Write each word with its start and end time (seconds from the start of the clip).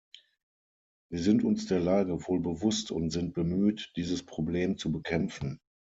Wir 1.11 1.21
sind 1.21 1.43
uns 1.43 1.67
der 1.67 1.79
Lage 1.79 2.25
wohl 2.27 2.39
bewusst 2.41 2.89
und 2.89 3.11
sind 3.11 3.35
bemüht, 3.35 3.91
dieses 3.97 4.25
Problem 4.25 4.75
zu 4.79 4.91
bekämpfen. 4.91 5.59